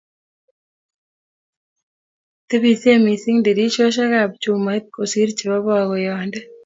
tebisot 2.47 3.03
mising 3.05 3.37
dirisiosekab 3.45 4.31
chumait 4.41 4.83
kosir 4.95 5.29
chebo 5.37 5.57
bakoyande 5.67 6.39